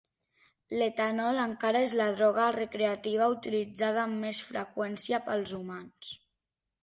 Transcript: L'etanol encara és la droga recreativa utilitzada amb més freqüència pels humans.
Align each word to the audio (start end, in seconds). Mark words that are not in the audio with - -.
L'etanol 0.77 1.41
encara 1.41 1.81
és 1.87 1.93
la 1.99 2.07
droga 2.15 2.47
recreativa 2.55 3.29
utilitzada 3.35 4.01
amb 4.05 4.23
més 4.25 4.41
freqüència 4.49 5.19
pels 5.27 5.53
humans. 5.59 6.11